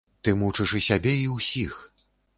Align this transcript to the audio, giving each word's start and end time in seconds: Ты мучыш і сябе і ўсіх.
Ты 0.27 0.31
мучыш 0.43 0.71
і 0.79 0.81
сябе 0.87 1.13
і 1.19 1.23
ўсіх. 1.37 1.77